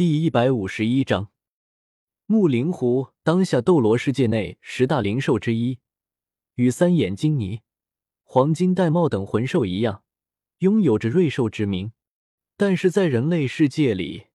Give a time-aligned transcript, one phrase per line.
[0.00, 1.28] 第一百五十一章，
[2.24, 5.78] 木灵狐当下斗罗世界内十大灵兽之一，
[6.54, 7.60] 与三眼金尼、
[8.22, 10.02] 黄金玳瑁等魂兽一样，
[10.60, 11.92] 拥有着瑞兽之名。
[12.56, 14.28] 但是在人类世界里，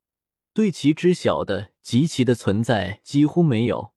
[0.53, 3.91] 对其知晓的及其的存在几乎没有。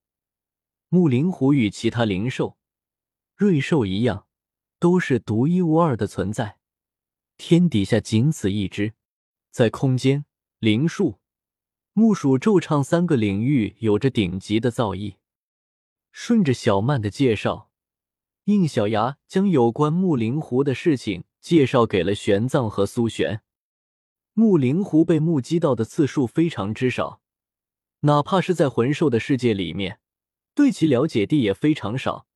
[0.89, 2.57] 木灵狐与其他灵兽、
[3.37, 4.27] 瑞兽一样，
[4.79, 6.61] 都是独一无二的存在，
[7.37, 8.95] 天底下仅此一只，
[9.51, 10.25] 在空间、
[10.61, 11.21] 灵术。
[11.99, 15.17] 木属咒唱三个领域有着顶级的造诣。
[16.13, 17.73] 顺着小曼的介绍，
[18.45, 23.43] 应小牙将有关木灵狐的事情介绍给了玄奘和苏玄。
[24.33, 27.21] 木灵狐被目击到的次数非常之少，
[28.03, 29.99] 哪怕是在魂兽的世界里面，
[30.55, 32.29] 对其了解地也非常少。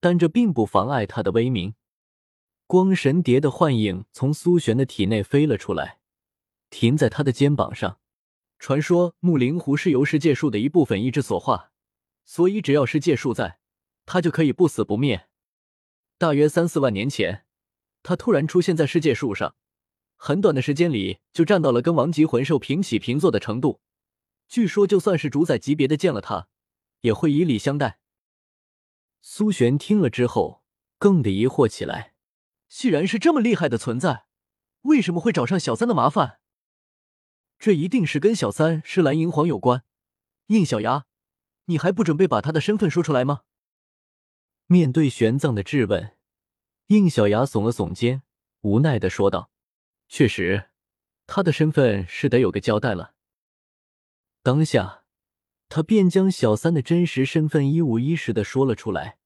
[0.00, 1.76] 但这并不妨碍他的威名。
[2.66, 6.00] 光神蝶的幻影从苏玄的体内飞了出来，
[6.70, 8.00] 停在他的肩膀上。
[8.58, 11.72] 传说木灵狐是由世界树的一部分意志所化，
[12.24, 13.58] 所以只要世界树在，
[14.04, 15.28] 它就可以不死不灭。
[16.18, 17.44] 大约三四万年前，
[18.02, 19.54] 它突然出现在世界树上，
[20.16, 23.80] 很短的时间里就站到了跟王级魂兽平起平坐的程度。
[24.48, 26.48] 据说，就算是主宰级别的见了它，
[27.02, 27.98] 也会以礼相待。
[29.20, 30.62] 苏璇听了之后，
[30.98, 32.14] 更得疑惑起来：
[32.68, 34.26] 既然是这么厉害的存在，
[34.82, 36.38] 为什么会找上小三的麻烦？
[37.58, 39.84] 这一定是跟小三是蓝银皇有关。
[40.46, 41.06] 应小牙，
[41.64, 43.42] 你还不准备把他的身份说出来吗？
[44.66, 46.16] 面对玄奘的质问，
[46.86, 48.22] 应小牙耸了耸肩，
[48.60, 49.50] 无奈的说道
[50.08, 50.70] ：“确实，
[51.26, 53.14] 他的身份是得有个交代了。”
[54.42, 55.04] 当下，
[55.68, 59.18] 他便将小三的真实身份一五一十的说了出来。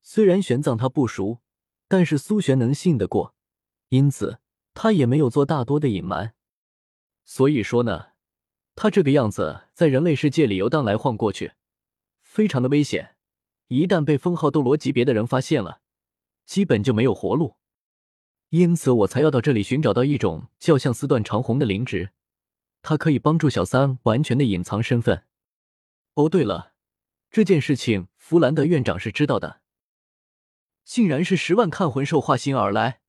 [0.00, 1.40] 虽然玄奘他不熟，
[1.86, 3.36] 但是苏玄能信得过，
[3.90, 4.40] 因此
[4.74, 6.34] 他也没有做大多的隐瞒。
[7.24, 8.08] 所以说呢，
[8.74, 11.52] 他这个样子在人类世界里游荡来晃过去，
[12.20, 13.16] 非常的危险。
[13.68, 15.80] 一旦被封号斗罗级别的人发现了，
[16.44, 17.56] 基本就没有活路。
[18.50, 22.10] 因此我才要到这里寻找到一种叫像丝断长虹的灵植，
[22.82, 25.24] 它可以帮助小三完全的隐藏身份。
[26.14, 26.74] 哦，对了，
[27.30, 29.62] 这件事情弗兰德院长是知道的。
[30.84, 33.00] 竟然是十万看魂兽化形而来，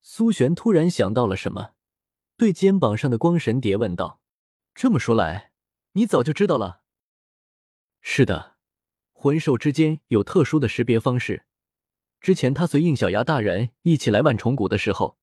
[0.00, 1.72] 苏璇突然想到了什么。
[2.42, 4.20] 对肩膀上的光神蝶问道
[4.74, 5.52] ：“这么说来，
[5.92, 6.82] 你早就知道了
[8.02, 8.56] ？”“是的，
[9.12, 11.46] 魂兽之间有特殊的识别方式。
[12.20, 15.16] 之前他随应小牙大人一起来万重谷的时候，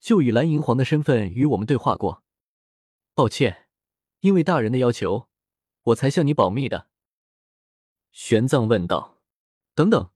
[0.00, 2.24] 就以蓝银皇的身份与我们对话过。
[3.14, 3.68] 抱歉，
[4.18, 5.28] 因为大人的要求，
[5.84, 6.88] 我才向你保密的。”
[8.10, 9.20] 玄奘问道
[9.76, 10.10] ：“等等，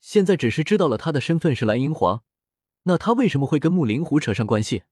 [0.00, 2.24] 现在只是知道了他的身份是蓝银皇，
[2.82, 4.82] 那他为什么会跟木灵狐扯上关系？”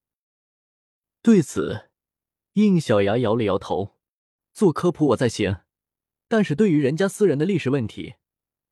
[1.27, 1.91] 对此，
[2.53, 3.97] 应小牙摇了摇头。
[4.53, 5.63] 做科普我在行，
[6.29, 8.15] 但是对于人家私人的历史问题，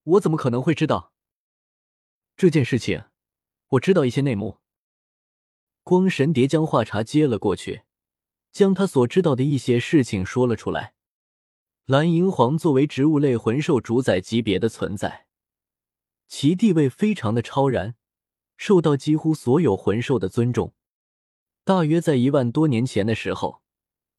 [0.04, 1.12] 我怎么可能会知道？
[2.37, 3.06] 这件事情，
[3.70, 4.60] 我知道一些内幕。
[5.82, 7.82] 光神蝶将话茬接了过去，
[8.53, 10.94] 将他所知道的一些事情说了出来。
[11.86, 15.26] 蓝银皇作为植物类魂兽主宰级别的存在，
[16.28, 17.97] 其地位非常的超然，
[18.56, 20.72] 受到几乎所有魂兽的尊重。
[21.64, 23.62] 大约在一万多年前的时候，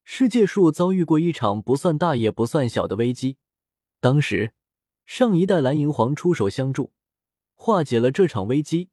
[0.02, 3.36] 世界树遭遇过一场不算大也不算小的危机。
[4.00, 4.52] 当时，
[5.04, 6.92] 上一代蓝银皇出手相助，
[7.54, 8.90] 化解了这场危机，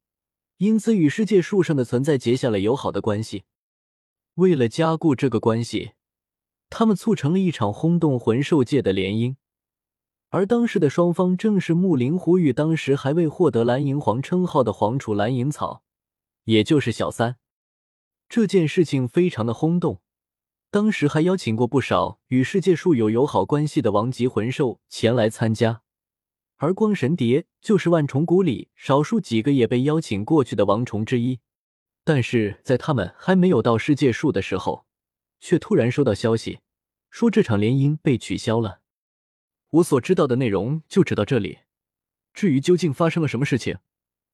[0.58, 3.46] 因此与世界树上的存在结下了友好的关系。
[4.36, 5.94] 为了加固这个关系，
[6.70, 9.36] 他们促成了一场轰动魂兽界的联姻。
[10.30, 15.84] 而当时的双方正是木灵狐与当时还未获得蓝银皇称号的皇储蓝银草，
[16.44, 17.38] 也就是小三。
[18.36, 20.02] 这件事情非常的轰动，
[20.72, 25.84] 当时还邀请过不少与世界树有友好关系的王级魂兽前来参加，
[26.56, 31.42] 而光神蝶就是万重谷里少数几个也被邀请过去的王虫之一。
[32.04, 34.88] 但是在他们还没有到世界树的时候，
[35.40, 36.62] 却突然收到消息，
[37.12, 38.80] 说这场联姻被取消了。
[39.70, 41.60] 我所知道的内容就只到这里，
[42.34, 43.78] 至于究竟发生了什么事情，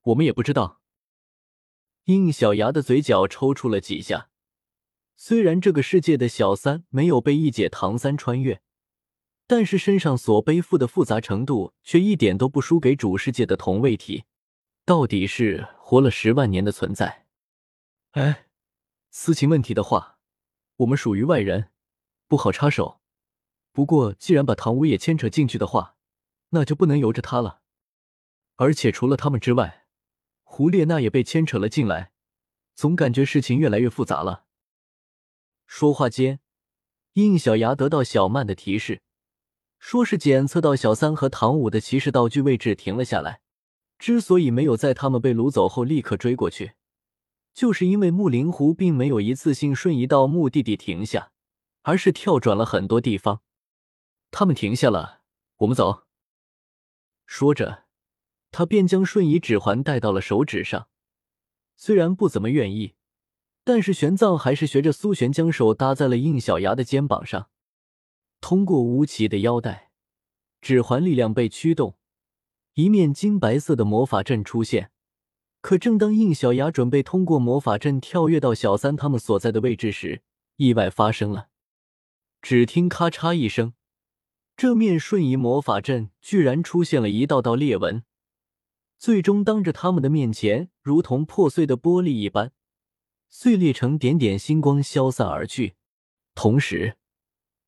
[0.04, 0.79] 我们也不知道。
[2.18, 4.30] 应小牙的嘴角抽搐了几下，
[5.16, 8.62] 虽然这个世界的小三没有被一解唐三穿越，
[9.46, 14.24] 但是身上所背负的复杂程度却一点都不输给主世界的同位体，
[14.86, 17.28] 到底是活了十万年的存在。
[18.12, 18.48] 哎，
[19.12, 20.18] 私情问题的话，
[20.78, 21.70] 我们属于外人，
[22.28, 23.02] 不好插手。
[23.72, 25.96] 不过既然把唐五也牵扯进去的话，
[26.50, 27.62] 那就不能由着他了。
[28.56, 29.79] 而且除了他们之外，
[30.52, 32.12] 胡列娜也被牵扯了进来，
[32.74, 34.46] 总感觉事情越来越复杂了。
[35.68, 36.40] 说话间，
[37.14, 39.04] 应小牙得到小曼的提示，
[39.78, 43.42] 说是检测到小三和唐五的骑士道具位置停了下来。
[44.00, 46.74] 之所以没有在他们被掳走后立刻追过去，
[47.54, 51.32] 就是因为木灵狐并没有一次性瞬移到目的地停下，
[51.84, 53.42] 而是跳转了很多地方。
[54.32, 55.22] 他们停下了，
[55.58, 56.08] 我们走。
[57.28, 57.86] 说着，
[58.52, 60.88] 他便将瞬移指环戴到了手指上。
[61.76, 62.96] 虽然不怎么愿意，
[63.64, 67.50] 但是玄奘还是学着苏璇将手搭在了应小牙的肩膀上。
[68.42, 69.92] 通过吴奇的腰带，
[70.62, 71.98] 指环力量被驱动。
[72.74, 74.92] 一面金白色的魔法阵出现，
[75.62, 80.22] 可正当应小牙准备通过魔法阵跳跃到小三他们所在的位置时，
[80.56, 81.50] 意外发生了。
[82.42, 83.74] 只听咔嚓一声，
[84.56, 88.04] 这面瞬移魔法阵居然出现了一道道裂纹，
[89.00, 92.52] 最终当着他们的面前，如同破碎的玻璃一般，
[93.30, 95.76] 碎裂成点点星光，消散而去。
[96.36, 96.98] 同时，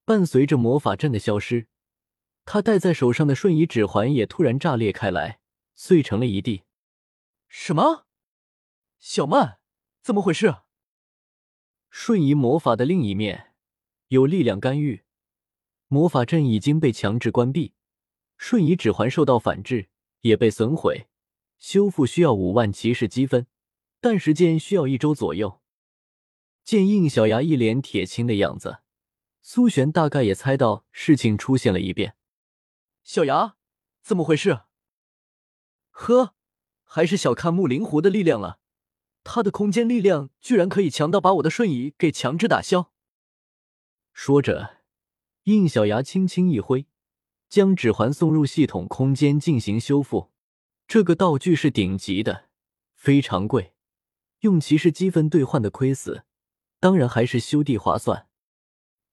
[0.03, 1.67] 伴随着魔法阵的消失。
[2.43, 5.39] 他戴在手上的瞬移指环也突然炸裂开来，
[5.73, 6.63] 碎成了一地。
[7.47, 8.05] 什么？
[8.99, 9.59] 小曼，
[10.01, 10.57] 怎么回事？
[11.89, 13.53] 瞬移魔法的另一面
[14.09, 15.03] 有力量干预，
[15.87, 17.73] 魔法阵已经被强制关闭，
[18.37, 19.89] 瞬移指环受到反制，
[20.21, 21.07] 也被损毁，
[21.61, 23.45] 修复需要五万骑士积分，
[23.99, 25.61] 但时间需要一周左右。
[26.63, 28.79] 见应小牙一脸铁青的样子，
[29.43, 32.15] 苏璇大概也猜到事情出现了一变。
[33.03, 33.57] 小牙，
[34.01, 34.61] 怎么回事？
[35.91, 36.33] 呵，
[36.83, 38.59] 还是小看木灵狐的力量了。
[39.23, 42.91] 他的空间力量居然可以强到把我的瞬移给强制打消。
[44.13, 44.77] 说着，
[45.43, 46.87] 应小牙轻轻一挥，
[47.47, 50.30] 将指环送入系统空间进行修复。
[50.91, 52.49] 这个道具是顶级的，
[52.95, 53.73] 非常贵，
[54.41, 56.25] 用骑士积分兑换的亏死，
[56.81, 58.27] 当然还是修地划算。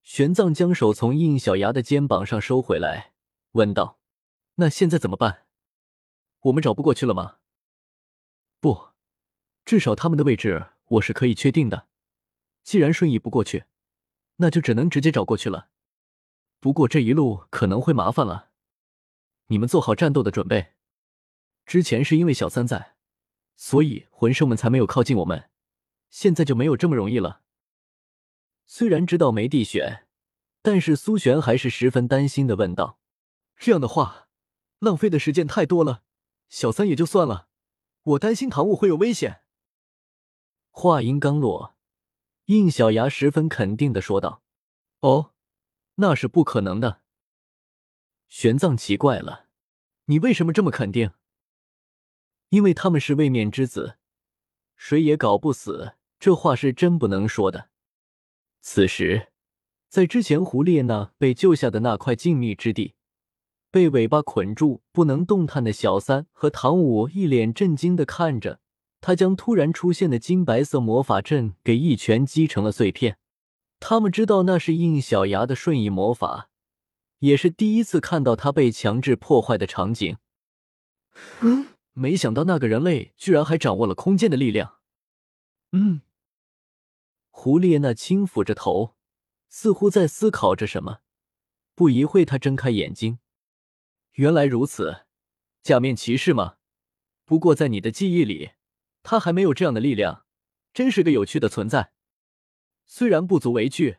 [0.02, 3.12] 玄奘将手从应小牙的肩膀上收回来。
[3.52, 4.00] 问道
[4.58, 5.46] ：“那现在怎么办？
[6.40, 7.36] 我们找不过去了吗
[8.58, 8.88] ？”“不，
[9.64, 11.86] 至少他们的位置我是可以确定的。
[12.64, 13.66] 既然瞬移不过去，
[14.38, 15.69] 那就只能直接找过去了。
[16.58, 18.50] 不过这一路可能会麻烦了，
[19.46, 20.72] 你们做好战斗的准备。
[21.68, 22.96] 之前是因为小三在，
[23.54, 25.50] 所以魂兽们才没有靠近我们，
[26.08, 27.42] 现在就没有这么容易了。”
[28.64, 30.06] 虽然知道没地选，
[30.62, 32.98] 但是苏璇还是十分担心的问道。
[33.58, 34.28] 这样的话，
[34.78, 36.02] 浪费的时间太多了。
[36.48, 37.48] 小三也就算了，
[38.02, 39.42] 我担心唐舞会有危险。
[40.70, 41.76] 话音刚落，
[42.46, 44.42] 应小牙十分肯定的说道
[45.00, 45.34] ：“哦，
[45.96, 47.02] 那是不可能的。”
[48.30, 49.48] 玄奘奇怪了
[50.06, 51.12] ：“你为什么这么肯定？”
[52.50, 53.96] 因为他们是位面之子，
[54.76, 55.94] 谁也搞不死。
[56.18, 57.68] 这话是真不能说的。
[58.60, 59.28] 此时，
[59.88, 62.94] 在之前胡列娜被救下的那块静谧之地。
[63.70, 68.60] 被尾巴捆住不能动弹的小三和唐舞一脸震惊的看着
[69.00, 73.18] 他，将突然出现的金白色魔法阵给一拳击成了碎片。
[73.78, 76.48] 他们知道那是应小牙的瞬移魔法，
[77.18, 80.16] 也是第一次看到他被强制破坏的场景。
[81.42, 81.66] 嗯，
[81.98, 84.78] 没想到那个人类居然还掌握了空间的力量。
[85.72, 86.02] 嗯，
[87.28, 88.94] 胡列娜轻抚着头，
[89.48, 91.00] 似乎在思考着什么。
[91.74, 93.18] 不一会，他睁开眼睛。
[94.12, 95.06] 原来如此，
[95.61, 96.58] 假面骑士吗？
[97.25, 98.52] 不过在你的记忆里，
[99.02, 100.25] 他还没有这样的力量，
[100.73, 101.92] 真是个有趣的存在。
[102.87, 103.99] 虽然不足为惧，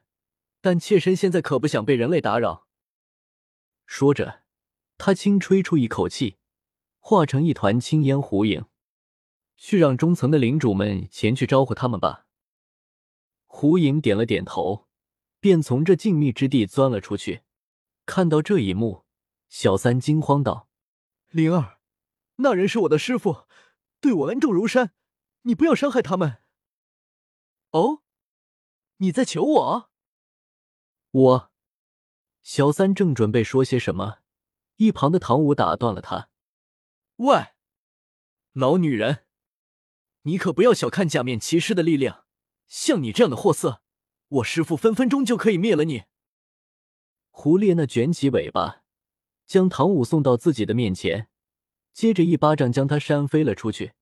[0.62, 2.66] 但妾身现在可不想被人类打扰。
[3.86, 4.44] 说着，
[4.98, 6.38] 他轻吹出一口气，
[7.10, 8.66] 化成一团青烟弧影，
[9.58, 12.28] 去让中层的领主们前去招呼他们吧。
[13.48, 14.88] 胡影点了点头，
[15.40, 17.42] 便从这静谧之地钻了出去。
[18.06, 19.06] 看到这一幕。
[19.48, 20.70] 小三惊慌道
[21.30, 21.80] ：“灵儿，
[22.36, 23.48] 那人是我的师傅，
[24.00, 24.94] 对我恩重如山，
[25.42, 26.44] 你不要伤害他们。
[27.74, 28.04] ”“哦，
[28.98, 29.90] 你在求我？”
[31.10, 31.52] 我，
[32.44, 34.20] 小三正准备说些什么，
[34.76, 36.30] 一旁的唐舞打断了他
[37.20, 37.48] ：“喂，
[38.54, 39.26] 老女人，
[40.22, 42.26] 你可不要小看假面骑士的力量，
[42.66, 43.82] 像你这样的货色，
[44.30, 46.06] 我师傅分分钟就可以灭了你。”
[47.30, 48.84] 胡列娜卷起尾巴。
[49.46, 51.28] 将唐舞送到自己的面前，
[51.92, 53.94] 接着一巴掌将他扇飞了出去，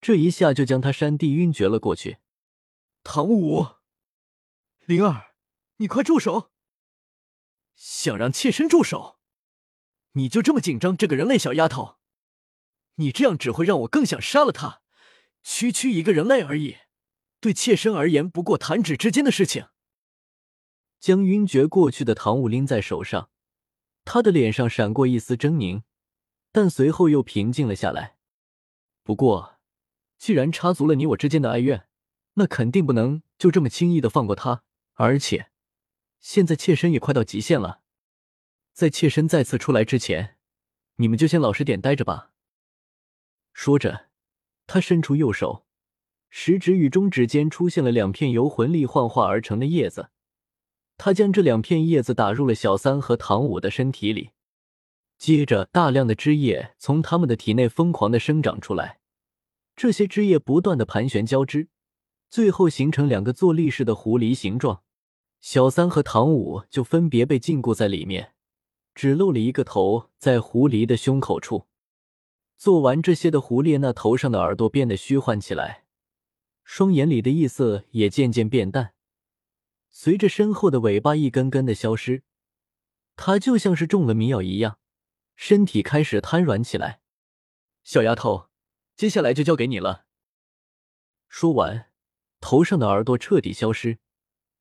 [0.00, 2.18] 这一下就将他扇地晕厥了过去。
[3.02, 3.66] 唐舞，
[4.84, 5.34] 灵儿，
[5.78, 6.52] 你快住手！
[7.74, 9.18] 想让妾身住手？
[10.12, 11.96] 你就这么紧张这个人类小丫头？
[12.96, 14.82] 你这样只会让我更想杀了他。
[15.42, 16.76] 区区一个人类而已，
[17.40, 19.68] 对妾身而言不过弹指之间的事情。
[20.98, 23.30] 将晕厥过去的唐舞拎在手上，
[24.04, 25.82] 他的脸上闪过一丝狰狞，
[26.50, 28.16] 但随后又平静了下来。
[29.04, 29.60] 不过，
[30.18, 31.86] 既然插足了你我之间的哀怨，
[32.34, 34.64] 那肯定不能就这么轻易的放过他。
[34.94, 35.50] 而且，
[36.18, 37.82] 现在妾身也快到极限了，
[38.72, 40.38] 在妾身再次出来之前，
[40.96, 42.32] 你们就先老实点待着吧。
[43.58, 44.08] 说着，
[44.66, 45.64] 他伸出右手。
[46.28, 50.10] 食指与中指间出现了两片由魂力幻化而成的叶子，
[50.98, 54.32] 他将这两片叶子打入了小三和唐舞的身体里，
[55.16, 58.98] 接着大量的汁液从他们的体内疯狂的生长出来，
[59.74, 61.70] 这些汁液不断的盘旋交织，
[62.28, 64.82] 最后形成两个坐立式的狐狸形状，
[65.40, 68.34] 小三和唐舞就分别被禁锢在里面，
[68.94, 71.66] 只露了一个头在狐狸的胸口处。
[72.56, 75.84] 做完这些的胡列娜头上的耳朵变得虚幻起来。
[76.64, 78.94] 双眼里的异色也渐渐变淡，
[79.88, 82.24] 随着身后的尾巴一根根的消失，
[83.14, 84.78] 它就像是中了迷药一样，
[85.36, 87.00] 身体开始瘫软起来。
[87.84, 88.48] 小丫头，
[88.96, 90.06] 接下来就交给你了。
[91.28, 91.92] 说完，
[92.40, 93.98] 头上的耳朵彻底消失，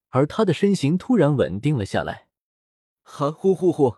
[0.10, 2.28] 而他的身形突然稳定了下来。
[3.02, 3.98] 哈呼呼呼，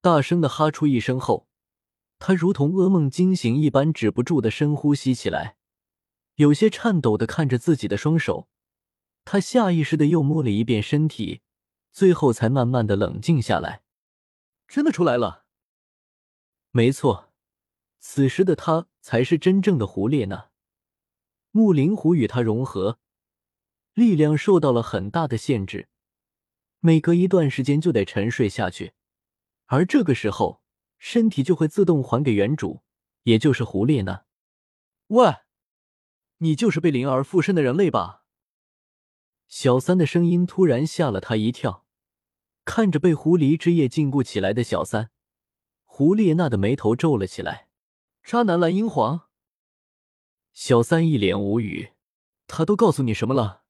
[0.00, 1.49] 大声的哈出一声后，
[2.20, 5.56] 他如同噩梦惊醒一般，止不住的深呼吸起来。
[6.34, 8.46] 有些颤抖的看着自己的双手，
[9.24, 11.40] 他下意识的又摸了一遍身体，
[11.90, 13.82] 最后才慢慢的冷静下来。
[14.68, 15.46] 真的出来了，
[16.70, 17.32] 没错，
[17.98, 20.50] 此时的他才是真正的胡列娜。
[21.50, 23.00] 木灵狐与他融合，
[23.94, 25.88] 力量受到了很大的限制，
[26.80, 28.92] 每隔一段时间就得沉睡下去，
[29.66, 30.59] 而这个时候
[31.00, 32.82] 身体就会自动还给原主，
[33.24, 34.26] 也就是胡列娜。
[35.08, 35.34] 喂。
[36.42, 38.24] 你就是被灵儿附身的人类吧？
[39.46, 41.84] 小三的声音突然吓了他一跳，
[42.64, 45.10] 看着被狐狸之夜禁锢起来的小三，
[45.84, 47.68] 胡列娜的眉头皱了起来。
[48.22, 49.28] 渣男蓝英皇，
[50.54, 51.92] 小三一脸无语。
[52.46, 53.64] 他都告诉你什么了？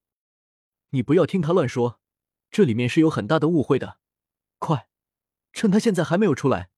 [0.90, 1.98] 你不要听他乱说，
[2.52, 3.98] 这里面是有很大的误会的。
[4.60, 4.88] 快，
[5.52, 6.70] 趁他现在还没有出来，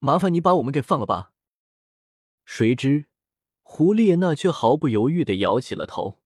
[0.00, 1.32] 麻烦你把我们给放了吧。
[2.44, 3.06] 谁知。
[3.62, 6.20] 胡列娜却毫不犹豫的摇起了头。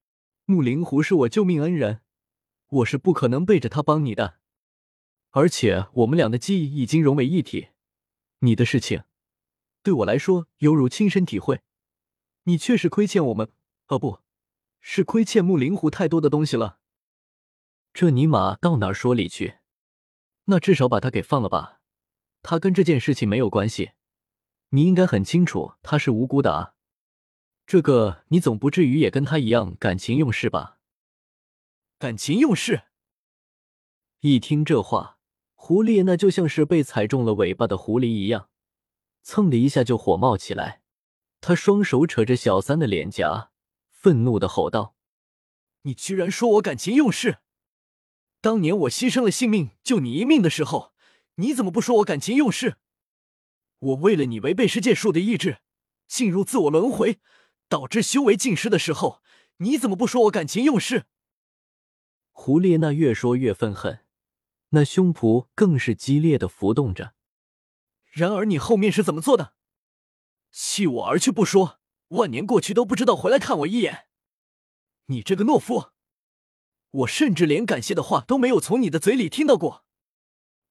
[0.47, 2.01] 木灵狐是我救命恩人，
[2.69, 4.39] 我是不可能背着他帮你的。
[5.33, 7.69] 而且我们俩的记忆已经融为一体，
[8.39, 9.05] 你的事情
[9.83, 11.61] 对我来说犹如亲身体会。
[12.45, 13.53] 你确实亏欠我们，
[13.89, 14.21] 哦，不
[14.81, 16.79] 是亏欠木灵狐太多的东西了。
[17.93, 19.59] 这尼玛到哪说理去？
[20.45, 21.83] 那至少把他给放了吧，
[22.45, 23.93] 他跟这件事情没有关系。
[24.69, 26.75] 你应该很清楚他是无辜的啊。
[27.67, 30.79] 这个你总不至于也跟他一样感情用事吧？
[31.99, 32.83] 感情用事。
[34.21, 35.19] 一听这话，
[35.55, 38.51] 狐狸那就像是被踩中了尾巴的狐狸一样，
[39.23, 40.83] 蹭的一下就火冒起来。
[41.41, 43.51] 他双手扯着小三的脸颊，
[43.91, 44.95] 愤怒的吼道
[45.83, 47.39] ：“你居然说我感情用事！
[48.43, 50.94] 当年我牺牲了性命救你一命的时候，
[51.37, 52.77] 你怎么不说我感情用事？
[53.79, 55.59] 我为了你违背世界树的意志，
[56.07, 57.21] 进入自我轮回。”
[57.67, 59.23] 导致修为尽失的时候，
[59.57, 61.07] 你怎么不说我感情用事？
[62.31, 64.05] 胡列娜越说越愤恨，
[64.69, 67.15] 那胸脯更是激烈的浮动着。
[68.13, 69.55] 然而你后面是怎么做的？
[70.53, 74.07] 弃我而去不说，万年过去都不知道回来看我一眼。
[75.07, 75.91] 你这个懦夫！
[76.91, 79.84] 我甚至连感谢的话都没有从你的嘴里听到过。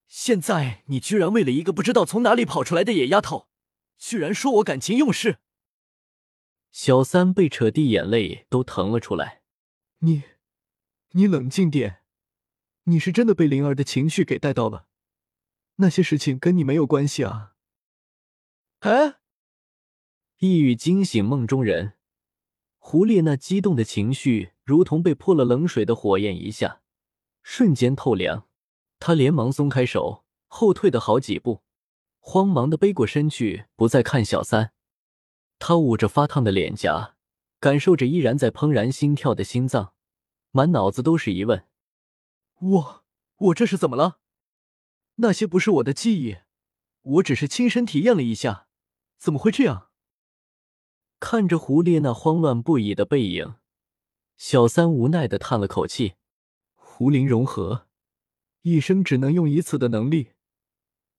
[0.07, 3.47] 现在你居然为了一个不知道从哪里跑出来的野丫头，
[3.97, 5.39] 居然说我感情用事！
[6.71, 9.41] 小三被扯地，眼泪都疼了出来。
[9.99, 10.23] 你，
[11.11, 12.01] 你冷静点，
[12.83, 14.87] 你是真的被灵儿的情绪给带到了，
[15.75, 17.53] 那些事情跟你没有关系啊。
[18.79, 19.19] 哎，
[20.39, 21.93] 一语惊醒梦中人，
[22.77, 26.81] 胡列那激动的情绪如同被泼了冷水的火焰一下，
[27.41, 28.47] 瞬间透凉。
[29.05, 31.61] 他连忙松开手，后退的好几步，
[32.21, 34.71] 慌忙的背过身去，不再看小三。
[35.59, 37.17] 他捂着发烫的脸颊，
[37.59, 39.93] 感受着依然在怦然心跳的心脏，
[40.51, 41.67] 满脑子都是疑问：
[42.61, 43.03] 我
[43.35, 44.19] 我这是怎么了？
[45.15, 46.37] 那些不是我的记忆，
[47.01, 48.69] 我只是亲身体验了一下，
[49.17, 49.89] 怎么会这样？
[51.19, 53.55] 看着胡列那慌乱不已的背影，
[54.37, 56.13] 小三无奈的叹了口气：
[56.75, 57.89] 胡灵融合，
[58.63, 60.31] 一生只能用一次的能力，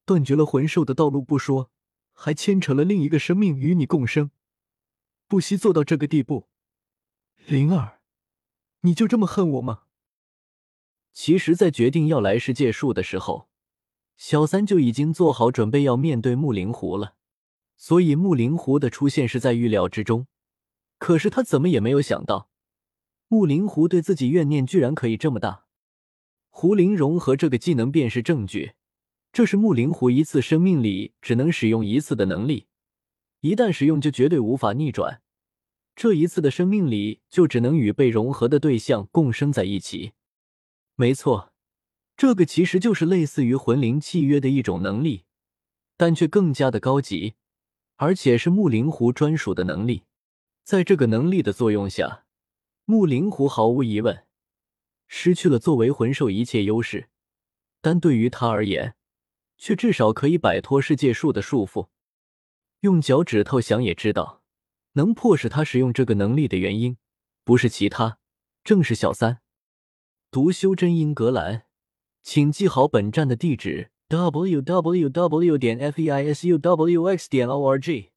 [0.04, 1.70] 断绝了魂兽的道路不说。
[2.16, 4.30] 还牵扯了另一个生命与你共生，
[5.26, 6.46] 不惜做到这个地步，
[7.44, 7.98] 灵儿，
[8.82, 9.82] 你就这么恨我吗？
[11.12, 13.48] 其实，在决定要来世界树的时候，
[14.16, 17.16] 小三就已经做好准备要面对木灵狐了。
[17.76, 20.28] 所以，木灵狐的出现是在预料之中。
[20.98, 22.48] 可是他怎么也没有想到，
[23.26, 25.63] 木灵狐对自己怨念居然可以这么大。
[26.56, 28.74] 狐灵融合这个技能便是证据，
[29.32, 32.68] 这是木灵狐一次生命里只能使用一次的能力，
[33.40, 35.20] 一旦使用就绝对无法逆转。
[35.96, 40.12] 这一次的生命里就只能与被融合的对象共生在一起。
[40.94, 41.52] 没错，
[42.16, 45.24] 这个其实就是类似于魂灵契约的一种能力，
[45.96, 47.34] 但却更加的高级，
[47.96, 50.04] 而且是木灵狐专属的能力。
[50.62, 52.26] 在这个能力的作用下，
[52.84, 54.24] 木灵狐毫无疑问
[55.06, 57.08] 失去了作为魂兽一切优势，
[57.80, 58.94] 但对于他而言，
[59.58, 61.88] 却至少可以摆脱世界树的束缚。
[62.80, 64.42] 用脚趾头想也知道，
[64.92, 66.96] 能迫使他使用这个能力的原因，
[67.44, 68.18] 不是其他，
[68.62, 69.40] 正是小三。
[70.30, 71.66] 读修真英格兰，
[72.22, 75.58] 请记好本站的地址：w w w.
[75.58, 77.28] 点 f e i s u w x.
[77.28, 78.13] 点 o r g。